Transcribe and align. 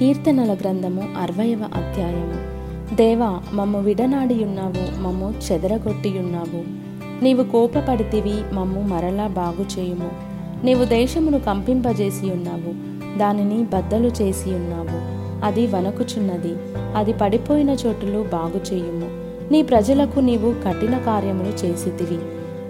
కీర్తనల 0.00 0.54
గ్రంథము 0.54 1.08
అరవయవ 1.22 1.60
అధ్యాయము. 1.74 2.36
దేవా 2.94 3.40
మమ్ము 3.52 3.80
విడనాడియున్నావు 3.80 5.02
మమ్ము 5.02 5.34
చెదరగొట్టి 5.52 6.18
ఉన్నావు 6.18 6.60
నీవు 7.24 7.44
కోపపడితివి 7.44 8.54
మమ్ము 8.54 8.80
మరలా 8.80 9.26
బాగు 9.26 9.80
చేయుము 9.80 10.10
నీవు 10.64 10.84
దేశమును 10.84 11.38
కంపింపజేసి 11.38 12.30
ఉన్నావు 12.30 12.72
దానిని 13.18 13.62
బద్దలు 13.62 14.06
చేసి 14.08 14.50
ఉన్నావు 14.54 14.98
అది 15.44 15.66
వణకుచున్నది 15.66 16.54
అది 16.96 17.12
పడిపోయిన 17.12 17.70
చోటులు 17.70 18.26
బాగు 18.32 18.74
చేయుము 18.74 19.08
నీ 19.52 19.62
ప్రజలకు 19.62 20.20
నీవు 20.20 20.54
కఠిన 20.66 20.98
కార్యములు 20.98 21.66
చేసితివి. 21.66 22.18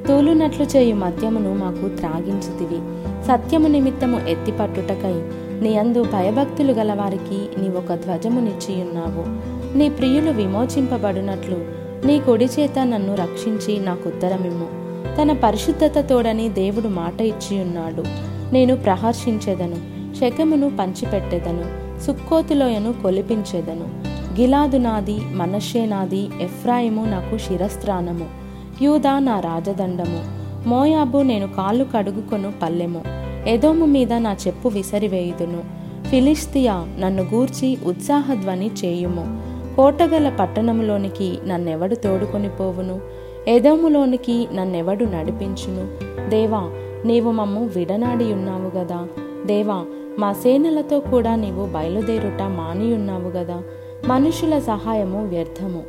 తూలునట్లు 0.09 0.65
చేయు 0.65 0.95
మద్యమును 0.95 1.55
మాకు 1.55 1.89
త్రాగించితివి. 1.89 2.81
సత్యము 3.27 3.69
నిమిత్తము 3.69 4.29
ఎత్తిపట్టుటకై 4.29 5.23
నీ 5.63 5.77
అందు 5.77 6.03
భయభక్తులు 6.03 6.73
గలవారికి 6.73 7.71
ఒక 7.71 7.95
ధ్వజమునిచ్చి 7.95 8.83
ఉన్నావు 8.83 9.25
నీ 9.79 9.89
ప్రియులు 9.89 10.31
విమోచింపబడినట్లు 10.31 11.57
నీ 12.07 12.21
కొడి 12.21 12.45
చేత 12.45 12.79
నన్ను 12.79 13.15
రక్షించి 13.15 13.79
నాకు 13.79 14.09
ఉత్తరమిమ్ము 14.09 14.67
తన 15.23 15.33
పరిశుద్ధత 15.33 16.05
తోడని 16.11 16.49
దేవుడు 16.49 16.89
మాట 16.89 17.21
ఇచ్చి 17.21 17.61
ఉన్నాడు 17.63 18.05
నేను 18.53 18.77
ప్రహర్షించేదను 18.77 19.99
శకమును 20.15 20.77
పంచిపెట్టెదను 20.77 21.89
సుక్కోతులోయను 22.01 22.93
కొలిపించేదను. 22.93 24.09
గిలాదు 24.41 24.77
నాది 24.77 25.21
మనషే 25.33 25.87
నాది 25.87 26.29
ఎఫ్రాయిము 26.41 27.05
నాకు 27.05 27.39
శిరస్త్రానము. 27.39 28.27
యూదా 28.83 29.19
నా 29.19 29.41
రాజదండము. 29.41 30.39
మోయాబు 30.69 31.19
నేను 31.19 31.47
కాళ్ళు 31.47 31.87
కడుగుకొను 31.95 32.53
పల్లెము. 32.63 33.03
ఎదోము 33.49 33.87
మీద 33.87 34.13
నా 34.13 34.37
చెప్పు 34.47 34.69
విసరివేయుదును. 34.69 35.63
ఫిలిస్తియా 36.09 36.87
నన్ను 36.99 37.23
గూర్చి 37.23 37.79
ఉత్సాహధ్వని 37.87 38.71
చేయుము. 38.85 39.43
కోటగల 39.77 40.29
పట్టణములోనికి 40.41 41.39
నన్నెవడు 41.47 41.95
తోడుకొని 41.95 42.49
పోవును? 42.49 43.01
ఎదోములోనికి 43.49 44.49
నన్నెవడు 44.55 45.05
నడిపించును? 45.05 45.89
దేవా 46.31 46.71
నీవు 47.05 47.33
మమ్ము 47.33 47.71
విడనాడి 47.77 48.33
ఉన్నావు 48.33 48.79
గదా? 48.79 49.07
దేవా 49.47 49.85
మా 50.19 50.33
సేనలతో 50.33 51.01
కూడా 51.01 51.35
నీవు 51.35 51.67
బయలుదేరుట 51.67 52.43
మానియున్నావు 52.43 53.29
గదా? 53.29 53.63
మనుషుల 54.07 54.59
సహాయము 54.59 55.27
వ్యర్థము. 55.27 55.83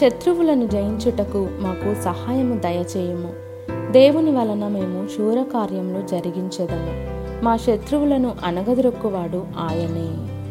శత్రువులను 0.00 0.66
జయించుటకు 0.66 1.48
మాకు 1.60 2.02
సహాయము 2.02 2.58
దయచేయము. 2.58 3.51
దేవుని 3.92 4.30
వలన 4.30 4.68
మేము 4.68 5.08
శూరకార్యములు 5.08 6.06
జరిగించదము. 6.06 6.92
మా 7.44 7.56
శత్రువులను 7.56 8.32
అనగదొక్కువాడు 8.44 9.46
ఆయనే. 9.58 10.41